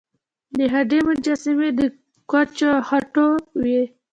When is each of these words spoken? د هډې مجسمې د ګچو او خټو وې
د 0.57 0.59
هډې 0.73 0.99
مجسمې 1.07 1.69
د 1.77 1.81
ګچو 2.31 2.69
او 2.75 2.81
خټو 2.87 3.27
وې 3.61 3.81